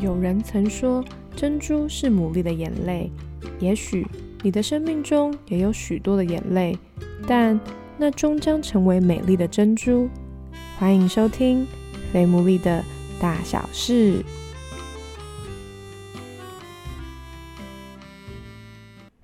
[0.00, 1.04] 有人曾说，
[1.36, 3.10] 珍珠是牡蛎的眼泪。
[3.60, 4.06] 也许
[4.42, 6.76] 你的生命中也有许多的眼泪，
[7.26, 7.58] 但
[7.96, 10.08] 那终将成为美丽的珍珠。
[10.78, 11.62] 欢迎收听
[12.12, 12.84] 《非牡蛎的
[13.20, 14.18] 大小事》。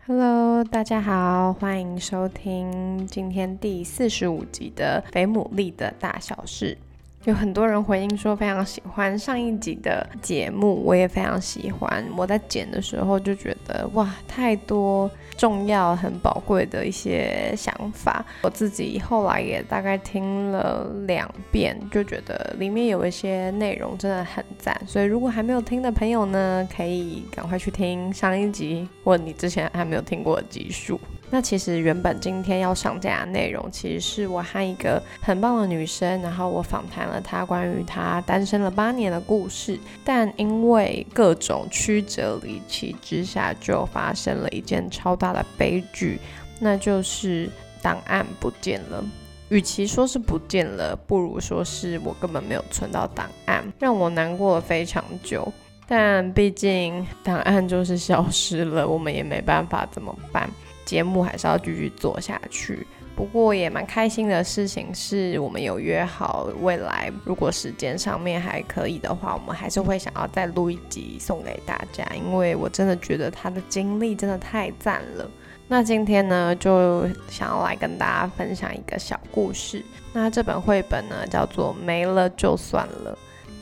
[0.06, 6.78] Hello，大家好，欢迎收听今天第四十五集的《肥牡蛎的大小事》。
[7.26, 12.02] 有很多人回应说非常喜欢上一集的节目，我也非常喜欢。
[12.16, 18.24] 我在剪的时候就觉得哇，太多重要、很宝贵的一些想法。
[18.40, 24.74] 我自己后来也大概听了两遍，就觉得里面有一些内容真的很赞。
[24.86, 30.98] 所以如果还没有听的朋友呢，可以赶快去听上一集，或你之前还没有听过的集数。
[31.32, 39.78] 那其实原本今天要上架的内容，其实是我和一个很棒的女生，然后我访谈了她关于她单身了八年的故事。
[40.04, 46.18] 但因为各种曲折离奇之下，就发生了一件超大的悲剧，
[46.58, 47.48] 那就是
[47.80, 49.04] 档案不见了。
[49.50, 55.52] 与其说是不见了，不如说是我根本没有存到档案，让我难过了非常久。
[55.86, 60.48] 但毕竟档案就是消失了，我们也没办法怎么办。
[60.84, 75.30] 节目还是要继续做下去，不过也蛮开心的事情是我们有约好，未来如果时间上面还可以的话，我们还是会想要再录一集送给大家，因为我真的觉得他的经历真的太赞了。
[75.68, 79.84] 那今天呢，就想要来跟大家分享一个小故事。
[80.12, 83.12] 那这本绘本呢，叫做《没了就算了》，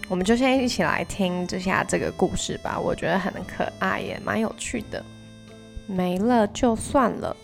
[0.08, 2.80] 我们就先一起来听这下这个故事吧。
[2.80, 5.04] 我觉得很可爱，也蛮有趣的。
[5.88, 7.34] 没了就算了，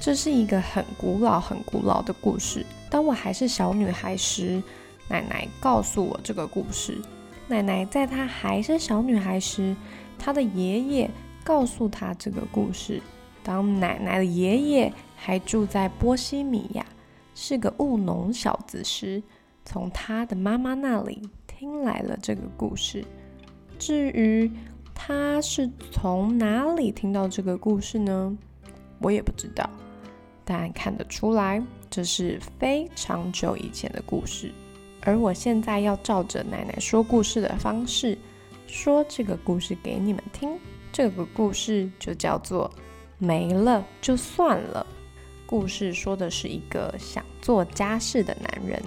[0.00, 2.66] 这是一个很古老、很古老的故事。
[2.90, 4.60] 当我还是小女孩时，
[5.08, 7.00] 奶奶告诉我这个故事。
[7.46, 9.76] 奶奶在她还是小女孩时，
[10.18, 11.10] 她的爷爷
[11.44, 13.00] 告诉她这个故事。
[13.44, 16.84] 当奶奶的爷爷还住在波西米亚，
[17.36, 19.22] 是个务农小子时，
[19.64, 23.04] 从他的妈妈那里听来了这个故事。
[23.78, 24.50] 至于……
[24.98, 28.36] 他是从哪里听到这个故事呢？
[28.98, 29.68] 我也不知道，
[30.44, 34.52] 但看得出来这是非常久以前的故事。
[35.02, 38.18] 而我现在要照着奶奶说故事的方式
[38.66, 40.58] 说这个故事给你们听。
[40.90, 42.68] 这个故事就叫做
[43.18, 44.84] “没了就算了”。
[45.46, 48.82] 故事说的是一个想做家事的男人，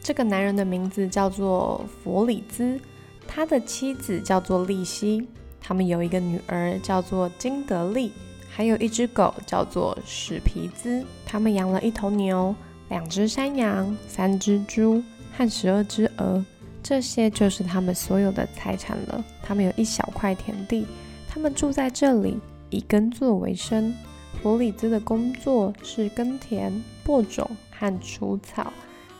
[0.00, 2.80] 这个男人的名字叫做弗里兹，
[3.28, 5.28] 他的妻子叫做丽西。
[5.62, 8.12] 他们有一个女儿叫做金德利，
[8.50, 11.04] 还有一只狗叫做史皮兹。
[11.24, 12.54] 他们养了一头牛、
[12.88, 15.02] 两只山羊、三只猪
[15.34, 16.44] 和十二只鹅，
[16.82, 19.24] 这些就是他们所有的财产了。
[19.42, 20.84] 他们有一小块田地，
[21.28, 23.94] 他们住在这里，以耕作为生。
[24.42, 28.72] 弗里兹的工作是耕田、播种和除草，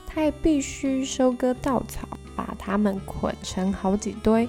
[0.05, 4.49] 他也必须收割稻草，把它们捆成好几堆。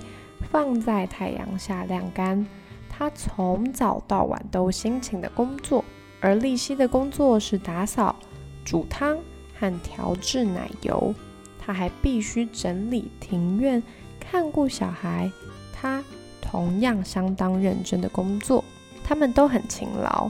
[0.52, 2.46] 放在太阳下晾干。
[2.90, 5.84] 他从早到晚都辛勤的工作，
[6.22, 8.16] 而丽西的工作是打扫、
[8.64, 9.18] 煮汤
[9.58, 11.14] 和调制奶油。
[11.60, 13.82] 他还必须整理庭院、
[14.20, 15.32] 看顾小孩。
[15.74, 16.04] 他
[16.42, 18.64] 同样相当认真的工作。
[19.04, 20.30] 他们都很勤劳，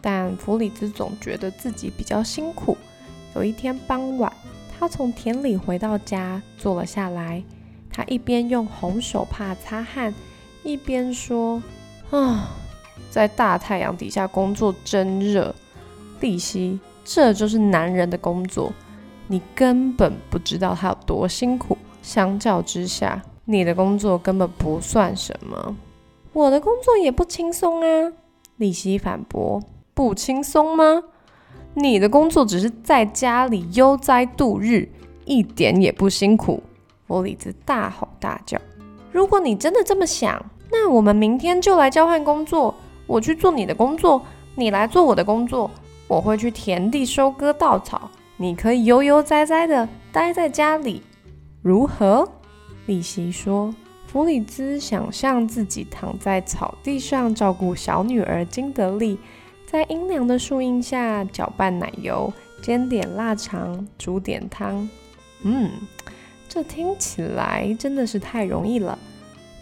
[0.00, 2.76] 但弗里兹总觉得自己比较辛苦。
[3.34, 4.32] 有一天傍晚，
[4.70, 7.42] 他从田里回到家，坐了下来。
[7.92, 10.14] 他一边用红手帕擦汗，
[10.62, 11.62] 一边说
[12.10, 12.48] ：“啊，
[13.10, 15.54] 在大太阳底下工作真热。
[16.20, 18.72] 利息，这就是男人的工作，
[19.26, 21.76] 你根本不知道他有多辛苦。
[22.00, 25.76] 相较之下，你的工作根本不算什么。
[26.32, 28.12] 我的工作也不轻松啊。”
[28.56, 31.02] 利息反驳：“不轻松吗？
[31.74, 34.88] 你的工作只是在家里悠哉度日，
[35.24, 36.62] 一点也不辛苦。”
[37.12, 38.58] 弗里兹大吼大叫
[39.12, 42.74] ：“如果你真的这么想，那我们明天就来交换工作。
[43.06, 44.22] 我去做你的工作，
[44.54, 45.70] 你来做我的工作。
[46.08, 51.02] 我会去田地收割稻草，你可以悠悠哉哉地待在家里，
[51.60, 52.26] 如何？”
[52.86, 53.74] 利西说。
[54.06, 59.18] 弗里兹想象自己躺在草地上，照顾小女儿金德利，
[59.66, 62.32] 在阴凉的树荫下搅拌奶油，
[62.62, 64.88] 煎点腊肠，煮点汤。
[65.42, 65.70] 嗯。
[66.54, 68.98] 这听起来真的是太容易了。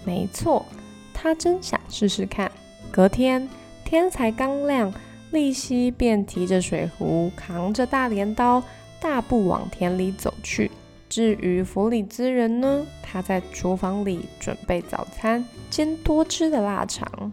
[0.05, 0.67] 没错，
[1.15, 2.51] 他真想试试看。
[2.91, 3.49] 隔天
[3.85, 4.93] 天才刚亮，
[5.31, 8.61] 利西便提着水壶，扛着大镰刀，
[9.01, 10.69] 大步往田里走去。
[11.09, 17.33] 至于弗里兹人呢，他在厨房里准备早餐，煎多汁的腊肠。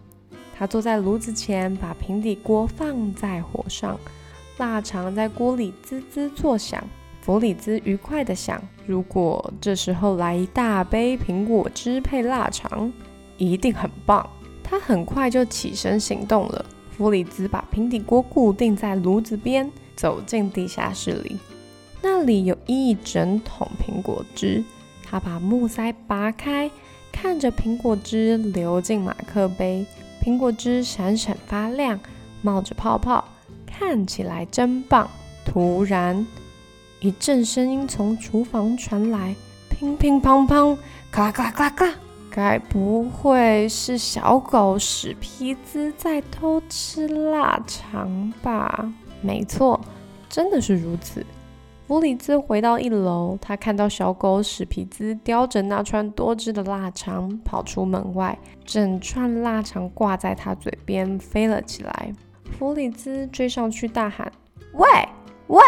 [0.56, 3.98] 他坐在炉子前，把平底锅放在火上，
[4.58, 6.80] 腊肠在锅里滋滋作响。
[7.28, 12.90] 弗里兹愉快地想：如果这时候来一大杯苹果汁配腊肠，
[13.36, 14.26] 一定很棒。
[14.64, 16.64] 他很快就起身行动了。
[16.90, 21.36] 弗里兹把平底锅固定在炉子边，走进地下室里。
[22.00, 24.64] 那里有一整桶苹果汁。
[25.04, 26.70] 他把木塞拔开，
[27.12, 29.84] 看着苹果汁流进马克杯。
[30.22, 32.00] 苹果汁闪闪发亮，
[32.40, 33.22] 冒着泡泡，
[33.66, 35.10] 看起来真棒。
[35.44, 36.26] 突然，
[37.00, 39.34] 一阵声音从厨房传来，
[39.70, 40.76] 乒乒乓乓，
[41.12, 41.94] 咔啦咔啦咔啦咔啦。
[42.30, 48.92] 该不会是小狗史皮兹在偷吃腊肠吧？
[49.22, 49.80] 没错，
[50.28, 51.24] 真的是如此。
[51.86, 62.12] 弗里兹回到一楼，他看到小狗史皮兹叼着那串多汁的腊肠跑出门外，整串腊肠挂在他嘴边飞了起来。
[62.58, 64.30] 弗里兹追上去大喊
[64.74, 64.86] ：“喂
[65.46, 65.60] 喂，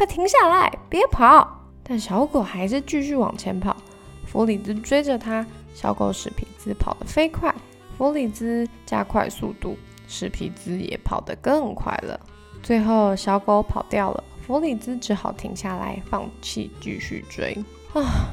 [0.00, 1.46] 快停下来，别跑！”
[1.84, 3.76] 但小狗还是继续往前跑。
[4.24, 5.46] 弗里兹追着他。
[5.74, 7.54] 小狗史皮兹跑得飞快，
[7.98, 9.76] 弗里兹加快速度，
[10.08, 12.18] 史皮兹也跑得更快了。
[12.62, 17.52] 最后，小狗跑掉了，弗里兹只好停下来，放弃继续追。
[17.92, 18.30] 啊，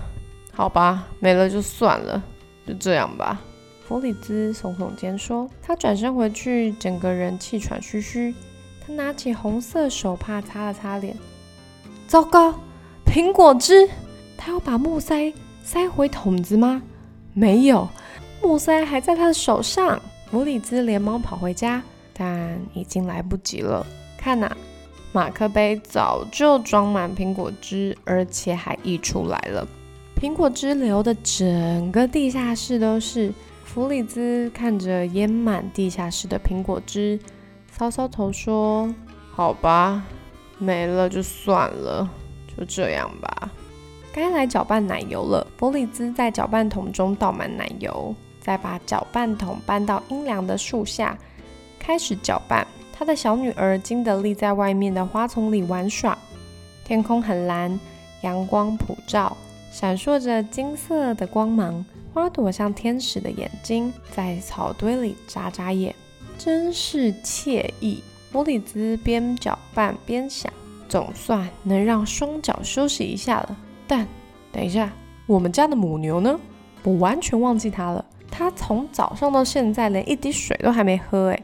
[0.54, 2.24] 好吧，没了就算了，
[2.66, 3.42] 就这样吧。
[3.86, 5.50] 弗里兹耸耸肩说。
[5.62, 8.34] 他转身回去，整个人气喘吁吁。
[8.86, 11.14] 他拿起红色手帕擦了擦脸。
[12.08, 12.56] 糟糕，
[13.06, 13.90] 苹果汁！
[14.38, 16.82] 他要把木塞塞回桶子吗？
[17.34, 17.90] 没有，
[18.42, 20.02] 木塞还在他的手上。
[20.32, 21.84] 弗里兹连忙跑回家，
[22.14, 23.86] 但已经来不及了。
[24.18, 24.50] 看呐，
[25.12, 29.68] 马克杯早就装满苹果汁，而且还溢出来了。
[30.18, 33.34] 苹果汁流的整个地下室都是。
[33.66, 37.20] 弗里兹看着淹满地下室的苹果汁，
[37.78, 38.92] 搔搔头说
[39.30, 40.04] ：“好吧，
[40.58, 42.10] 没了就算了，
[42.58, 43.50] 就这样吧。”
[44.12, 45.46] 该来搅拌奶油了。
[45.58, 51.16] 弗里兹在搅拌桶中倒满奶油，再把搅拌桶搬到阴凉的树下，
[51.78, 52.66] 开始搅拌。
[52.92, 56.18] 他的小女儿金德利在外面的花丛里玩耍。
[56.84, 57.80] 天空很蓝，
[58.22, 59.38] 阳光普照，
[59.72, 61.86] 闪烁着金色的光芒。
[62.12, 65.94] 花朵像天使的眼睛，在草堆里眨眨眼，
[66.40, 68.02] 真是惬意。
[68.32, 70.52] 弗里兹边搅拌边想：
[70.90, 73.58] 总算能让双脚休息一下了。
[73.88, 74.08] 但
[74.52, 74.92] 等一下，
[75.26, 76.40] 我们家的母牛呢？
[76.84, 78.06] 我完全忘记它了。
[78.30, 81.30] 它从早上到现在连一滴水都还没喝。
[81.30, 81.44] 哎，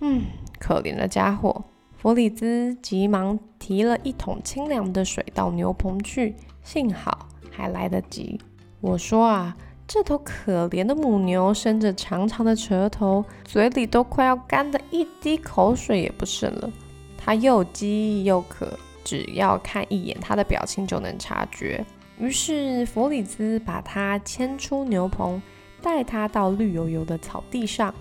[0.00, 0.22] 嗯，
[0.58, 1.64] 可怜的家伙。
[1.96, 8.40] 弗里兹急忙提了一桶清凉的水到牛棚去，幸好还来得及。
[8.80, 9.56] 我说啊，
[9.88, 16.70] 这头可怜的母牛伸着长长的舌头，嘴里都快要干的一滴口水也不剩了。
[17.16, 18.78] 它又饥又渴。
[19.04, 21.86] 只要看一眼它的表情就能察觉。
[22.18, 25.40] 于是弗里兹把它牵出牛棚，
[25.80, 27.94] 带它到绿油油的草地上。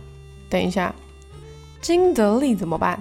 [0.49, 0.95] 等一下，
[1.79, 2.99] 金德利怎么办？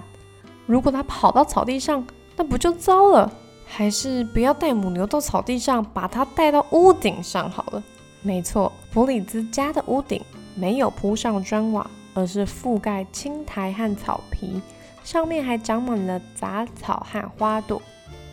[0.67, 2.05] 如果他跑到草地上，
[2.35, 3.33] 那不就糟了？
[3.65, 7.83] 还是不要带母牛到草地上，把它带到屋顶上好了。
[8.25, 10.19] 没错，弗里兹家的屋顶
[10.55, 14.59] 没有铺上砖瓦，而是覆盖青苔和草皮，
[15.03, 17.79] 上面还长满了杂草和花朵。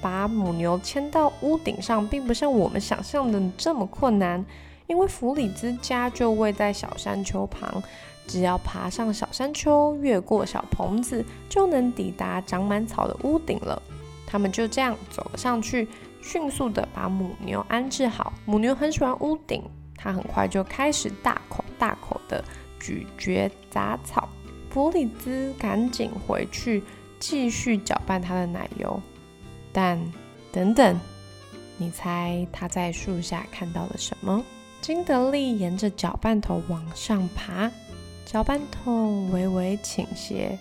[0.01, 4.43] 把母牛牵到屋顶上，并不像我们想象的这么困难，
[4.87, 7.83] 因为弗里兹家就位在小山丘旁，
[8.27, 13.83] 只要爬上小山丘，越过小棚子，就能抵达长满草的屋顶了。
[14.27, 15.87] 他们就这样走了上去，
[16.23, 18.33] 迅速地把母牛安置好。
[18.47, 19.63] 母牛很喜欢屋顶，
[20.03, 22.43] 它很快就开始大口大口地
[22.81, 24.29] 咀嚼杂草。
[24.71, 26.83] 弗里兹赶紧回去
[27.21, 29.01] 继续搅拌他的奶油。
[29.73, 30.01] 但
[30.51, 30.99] 等等，
[31.77, 34.43] 你猜他在树下看到了什么？
[34.81, 37.71] 金德利沿着搅拌头往上爬，
[38.25, 40.59] 搅拌桶微微倾斜，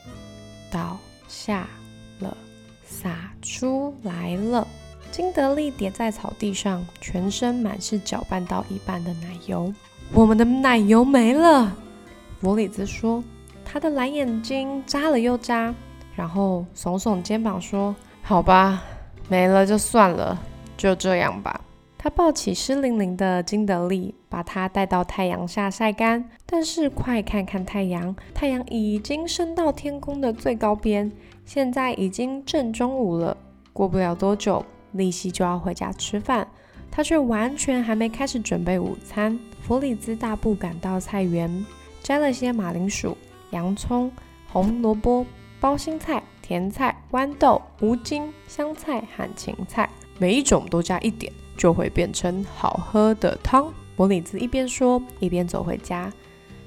[0.70, 1.68] 倒下
[2.20, 2.38] 了，
[2.86, 4.68] 洒出来了。
[5.12, 9.72] 金德利叠在草地上，全身满是搅拌到一半的奶油。
[10.14, 11.76] 我们的奶油没了，
[12.40, 13.22] 弗里兹说。
[13.66, 15.74] 他的蓝眼睛眨了又眨，
[16.16, 18.84] 然后耸耸肩膀说：“好吧。”
[19.30, 20.38] 没了就算了，
[20.76, 21.62] 就这样吧。
[21.98, 26.30] 他抱起湿淋淋的金德利，把它带到太阳下晒干。
[26.46, 31.12] 但是快看看太阳，太阳已经升到天空的最高边。
[31.46, 33.38] 现在已经正中午了，
[33.72, 36.48] 过不了多久，利希就要回家吃饭。
[36.90, 39.40] 他却完全还没开始准备午餐。
[39.62, 41.66] 弗里兹大步赶到菜园，
[42.04, 43.16] 摘了些马铃薯、
[43.52, 44.12] 洋葱、
[44.52, 45.26] 红萝卜、
[45.62, 53.72] 包心菜、甜菜、豌豆、无精、香菜和芹菜，每一种都加一点，就会变成好喝的汤。
[53.96, 56.12] 弗里兹一边说，一边走回家。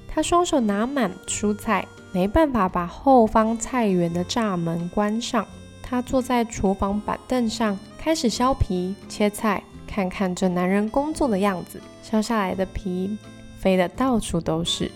[0.07, 5.45] 他双手拿满蔬菜，没办法把后方菜园的栅门关上。
[5.83, 9.63] 他坐在厨房板凳上，开始削皮、切菜。
[9.87, 13.17] 看看这男人工作的样子，削下来的皮
[13.57, 14.91] 飞得到处都是。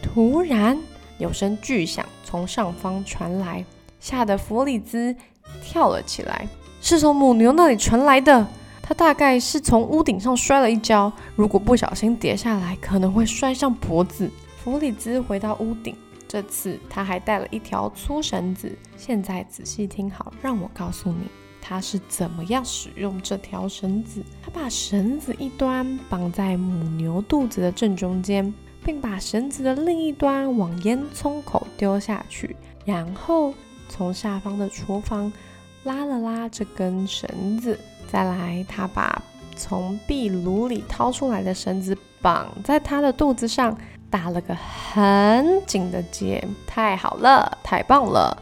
[0.00, 0.78] 突然，
[1.18, 3.62] 有声巨响从上方传来，
[4.00, 5.14] 吓得弗里兹
[5.62, 6.48] 跳了起来。
[6.80, 8.46] 是从母牛那里传来的。
[8.80, 14.30] 他大概是从屋顶上摔了一跤，如果不小心跌下来，可能会摔伤脖子。
[14.56, 15.94] 弗里兹回到屋顶，
[16.26, 18.74] 这次他还带了一条粗绳子。
[18.96, 21.26] 现在仔细听好，让我告诉你，
[21.68, 24.22] 他是怎么样使用这条绳子。
[24.40, 28.54] 他把绳子一端绑在母牛肚子的正中间，
[28.84, 32.54] 并把绳子的另一端往烟囱口丢下去，
[32.84, 33.52] 然后
[33.88, 35.32] 从下方的厨房
[35.82, 37.76] 拉了拉这根绳子。
[38.06, 39.20] 再来，他把
[39.56, 43.76] 从壁炉里掏出来的绳子绑在他的肚子上。
[44.08, 48.40] 打了个很紧的结，太好了，太棒了，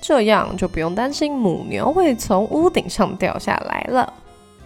[0.00, 4.12] 这样就不用担心母牛会从屋顶上掉下来了。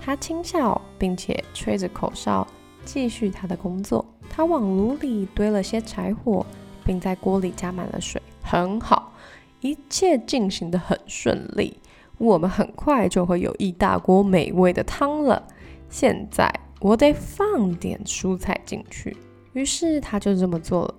[0.02, 2.46] 他轻笑，并且吹着口哨，
[2.84, 4.04] 继续他的工作。
[4.28, 6.44] 他往炉里堆了些柴火，
[6.84, 8.20] 并在锅里加满了水。
[8.42, 9.12] 很好，
[9.60, 11.76] 一切进行得很顺利。
[12.18, 15.42] 我们很快就会有一大锅美味的汤了。
[15.88, 19.16] 现在我得放点蔬菜进去。
[19.52, 20.94] 于是他就这么做了。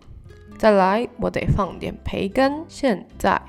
[0.58, 2.64] 再来，我得放点培根。
[2.68, 3.42] 现在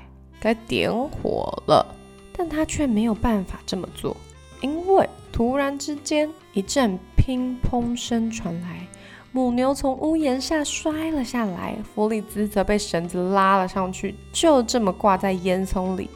[0.43, 1.95] 该点火了，
[2.35, 4.17] 但他却没有办法这么做，
[4.59, 8.85] 因为突然之间一阵乒乓声传来，
[9.31, 16.09] 母牛从屋檐下摔了下来，弗里兹则被绳子拉了上去，就这么挂在烟囱里。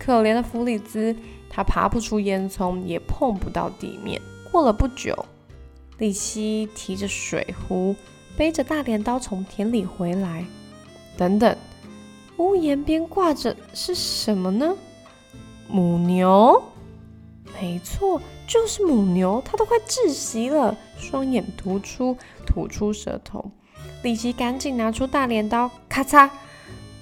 [0.00, 1.14] 可怜的弗里兹，
[1.48, 4.20] 他爬不出烟囱，也碰不到地面。
[4.50, 5.16] 过了不久，
[5.98, 7.94] 利希提着水壶。
[8.36, 10.44] 背着大镰刀从田里回来，
[11.16, 11.54] 等等，
[12.40, 14.74] 屋檐边挂着是什么呢？
[15.68, 16.62] 母牛，
[17.60, 22.16] 没错，就是母牛，它都快窒息了，双眼突出，
[22.46, 23.50] 吐出舌头。
[24.02, 26.30] 李奇赶紧拿出大镰刀，咔嚓，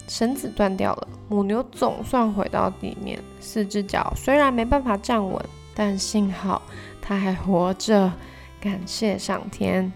[0.08, 5.40] 绳子断掉了，母牛总算回到地面，四只脚虽然没办法站稳，
[5.72, 6.60] 但幸好
[7.00, 8.12] 它还活着，
[8.60, 9.92] 感谢上天。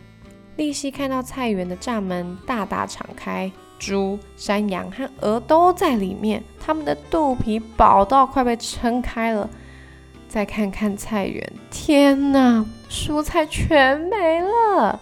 [0.57, 3.51] 利希看到菜园的栅门大大敞开，
[3.83, 9.51] 猪、山羊和鹅都在里面，它们的肚皮饱到快被撑开了。
[10.29, 15.01] 再看看菜园，天哪，蔬菜全没了！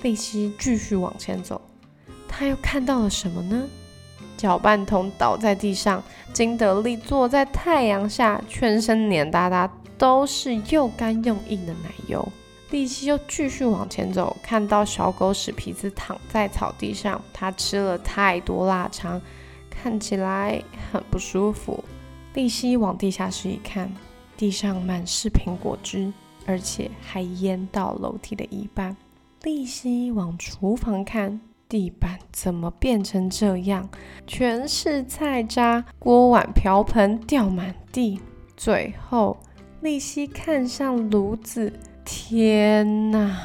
[0.00, 1.60] 贝西继续往前走，
[2.26, 3.64] 他又看到了什么呢？
[4.38, 6.02] 搅拌桶倒在地上，
[6.32, 12.26] 金德利坐在太阳下，全身黏哒哒，都是又干又硬的奶油。
[12.70, 19.20] 利希又继续往前走，看到小狗史皮兹躺在草地上，它吃了太多腊肠，
[19.68, 20.62] 看起来
[20.92, 21.82] 很不舒服。
[22.34, 23.92] 利希往地下室一看，
[24.36, 26.12] 地上满是苹果汁，
[26.46, 28.96] 而且还淹到楼梯的一半。
[29.42, 33.88] 利希往厨房看，地板怎么变成这样？
[34.28, 38.20] 全是菜渣，锅碗瓢盆掉满地。
[38.56, 39.36] 最后，
[39.80, 41.72] 利希看向炉子。
[42.04, 43.36] 天哪！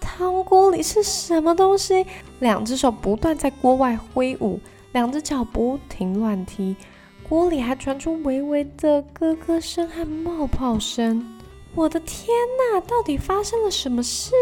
[0.00, 2.06] 汤锅里是什么东西？
[2.40, 4.60] 两只手不断在锅外挥舞，
[4.92, 6.76] 两只脚不停乱踢，
[7.28, 11.38] 锅里还传出微微的咯咯声和冒泡声。
[11.74, 12.28] 我的天
[12.72, 12.80] 哪！
[12.80, 14.32] 到底发生了什么事？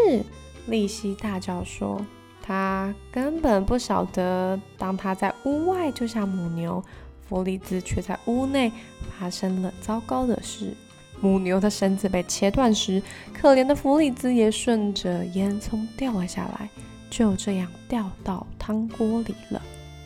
[0.67, 2.05] 利希大叫说
[2.43, 6.83] ：“他根本不晓得，当他在屋外救下母牛，
[7.27, 8.71] 弗里兹却在屋内
[9.17, 10.75] 发生了糟糕的事。”
[11.21, 13.01] 母牛的绳子被切断时，
[13.31, 16.67] 可怜的弗里兹也顺着烟囱掉了下来，
[17.09, 19.61] 就这样掉到汤锅里了。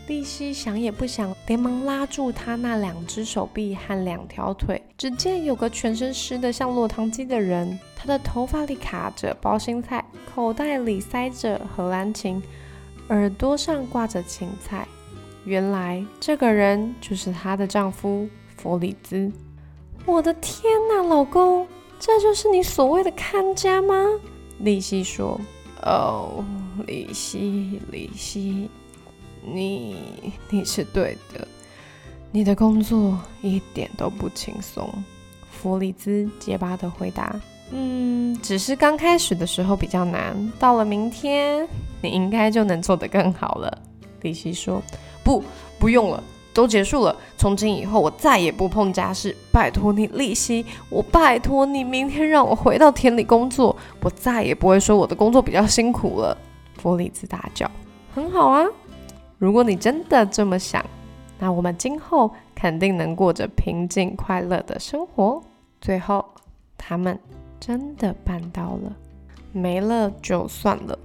[0.08, 4.80] 利希想也不想，连忙拉住他那两只手臂和两条腿。
[4.96, 12.40] 只见有个全身湿得像落汤鸡的人，他的头发里卡着包心菜，口袋里塞着荷兰芹，
[13.10, 14.88] 耳朵上挂着芹菜。
[15.44, 19.32] 原来这个人就是她的丈夫弗里兹。
[20.06, 21.68] 我的天呐，老公，
[22.00, 23.96] 这就是你所谓的看家吗？
[24.60, 25.40] 李希说
[25.82, 26.44] ：“哦，
[26.86, 28.70] 李希，李希，
[29.44, 29.98] 你
[30.50, 31.48] 你是对的，
[32.32, 34.88] 你的工作一点都不轻松。”
[35.50, 37.36] 弗里兹结巴的回答
[37.72, 41.68] ：“嗯，只是刚开始的时候比较难，到了明天
[42.02, 43.76] 你应该就能做得更好了。
[44.22, 44.82] 李希说
[45.26, 45.44] ：“不，
[45.80, 46.24] 不用了，
[46.56, 47.16] 都结束了。
[47.38, 56.36] 从今以后我再也不碰家事，拜托你，利息，我拜托你，明天让我回到田里工作，我再也不会说我的工作比较辛苦了。”
[56.82, 57.70] 弗里兹大叫
[58.16, 58.66] ：“很好啊，
[59.38, 60.84] 如果你真的这么想，
[61.38, 65.44] 那我们今后肯定能过着平静快乐的生活。”
[65.80, 66.26] 最后，
[66.78, 67.20] 他们。
[67.58, 68.96] 真的办到了，
[69.52, 71.00] 没了就算了，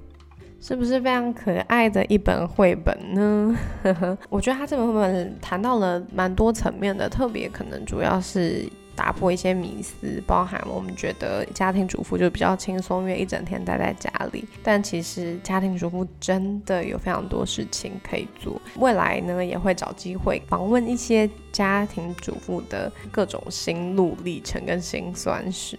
[0.60, 3.56] 是不是非常可爱的一本绘本呢？
[4.28, 14.44] 我觉得他这本绘本谈到了蛮多层面的，特别可能主要是打破一些迷思，包含我们觉得家庭主妇就比较轻松，因为一整天待在家里。
[14.62, 18.60] 但其实家庭主妇真的有非常多事情可以做。
[18.76, 25.78] 未来呢，也会找机会访问一些家庭主妇的各种心路历程跟辛酸史。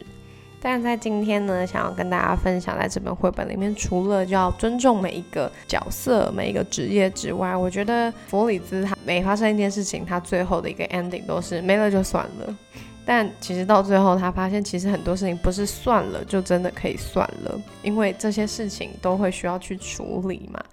[0.63, 12.55] 但在今天呢，想要跟大家分享，在这本绘本里面，除了要尊重每一个角色、每一个职业之外，我觉得弗里兹他每发生一件事情，他最后的一个 ending 都是没了就算了。
[13.03, 20.63] 但其实到最后，他发现其实很多事情不是算了就真的可以算了，因为这些事情都会需要去处理嘛。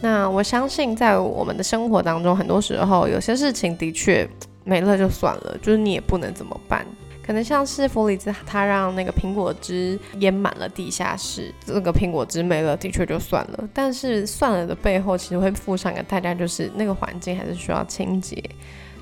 [0.00, 4.28] 那我相信在我们的生活当中，很多时候有些事情的确
[4.64, 6.84] 没了就算了，就是你也不能怎么办。
[7.30, 13.68] 可能像是弗里兹，他让那个苹果汁淹满了地下室，这个苹果汁没了，的确就算了。
[13.72, 18.42] 但是算了的背后，其实会附上一个代价，就是那个环境还是需要清洁。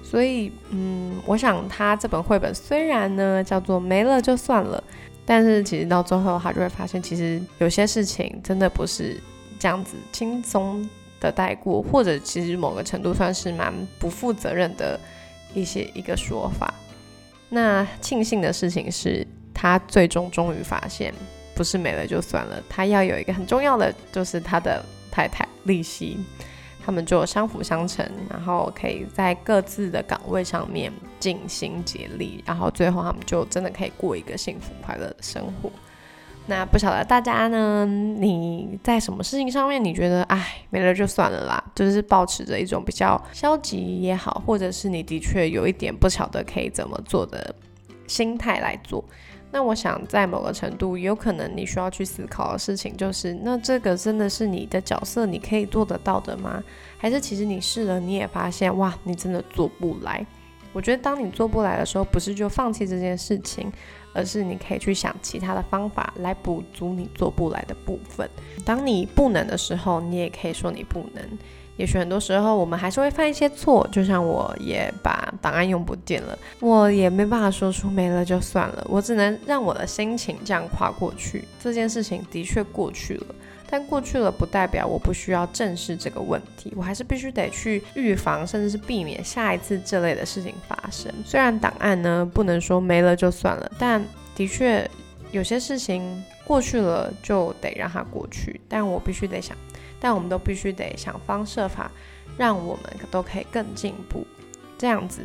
[0.03, 4.85] 所以，嗯，我想他这本绘本虽然呢叫做没了就算了，
[5.25, 9.19] 但是其实到最后他就会发现，其实有些事情真的不是
[9.59, 10.87] 这样子轻松
[11.19, 15.01] 的带过，或者其实某个程度算是蛮不负责任的
[15.55, 16.75] 一些一个说法。
[17.49, 21.13] 那庆幸的事情是，他最终终于发现，
[21.55, 26.19] 不是没了就算了，他要有一个很重要的，就是他的太太丽西，
[26.85, 35.71] 他们就相辅相成，然后可以在各自的岗位上面尽心竭力，然后最后他们就真的可以过一个幸福快乐的生活。
[36.49, 37.85] 那不晓得大家呢？
[37.85, 41.63] 你在什么事情上面你觉得哎没了就算了啦？
[41.75, 47.55] 就是保持着一种比较消极也好，或者是你的确有一点不晓得可以怎么做的
[48.07, 49.05] 心态来做。
[49.51, 56.65] 那我想在某个程度，有可能你需要去思考的事情就是：那这个真的是你的角色，你可以做得到的吗？
[56.97, 60.25] 还是其实你试了，你也发现哇，你真的做不来？
[60.73, 63.71] 我觉得当你做不来的时候，不是就放弃这件事情。
[64.19, 68.29] 而是你可以去想其他的方法来补足你做不来的部分。
[68.65, 71.23] 当你不能的时候，你也可以说你不能。
[71.77, 81.45] 也许很多时候我们还是会犯一些错，就像我也把档案用不见了，我也没办法说出没了就算了，我只能让我的心情这样跨过去。
[81.63, 83.27] 这件事情的确过去了。
[83.71, 91.13] 但过去了不代表我不需要正视这个问题，我还是必须得去预防，甚至是避免下一次这类的事情发生。
[91.25, 94.03] 虽然档案呢不能说没了就算了，但
[94.35, 94.91] 的确
[95.31, 98.59] 有些事情过去了就得让它过去。
[98.69, 99.55] 但我必须得想，
[100.01, 101.91] 但我们都必须得想方设法，
[102.39, 104.27] 让我们都可以更进步，
[104.79, 105.21] 这样子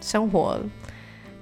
[0.00, 0.60] 生活。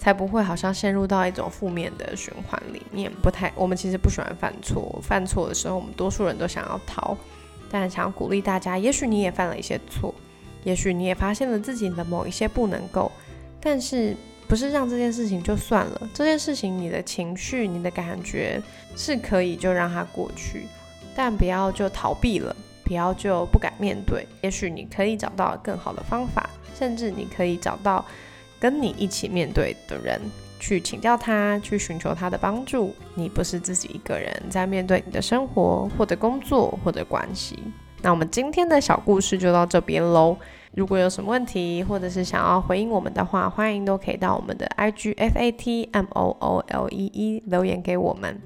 [0.03, 3.09] 才不会好像陷入到一种负面的循环里面。
[3.23, 4.99] 不太，我们其实不喜欢犯错。
[5.01, 7.17] 犯错的时候，我们多数人都想要逃。
[7.71, 10.13] 但想要鼓励大家，也许你也犯了一些错，
[10.65, 13.13] 也许你也发现了自己的某一些不能够。
[13.61, 14.17] 但是，
[14.49, 16.11] 不是让这件事情就算了。
[16.13, 18.61] 这件事情，你的情绪、你的感觉
[18.97, 20.67] 是可以就让它过去，
[21.15, 24.27] 但不要就逃避了，不要就不敢面对。
[24.41, 28.05] 也许你可以找到更好的方法，甚至你可以找到。
[28.63, 30.21] 跟你一起面对的人，
[30.61, 32.95] 去请教他，去寻求他的帮助。
[33.17, 37.59] 你不是自己一个人在面对你的生活，或者工作，或者关系。
[38.01, 40.37] 那我们今天的小故事就到这边喽。
[40.77, 48.41] 如果有什么问题，或者是想要回应我们的话，欢迎都可以到我们的 I G F A T M O O L E E 留言给我们。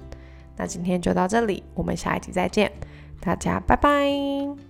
[0.56, 2.72] 那今天就到这里，我们下一集再见，
[3.20, 4.65] 大家拜拜。